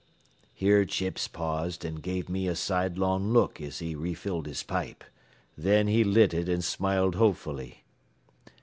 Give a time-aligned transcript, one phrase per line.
[0.55, 5.03] Here Chips paused and gave me a sidelong look as he refilled his pipe.
[5.55, 7.83] Then he lit it and smiled hopefully.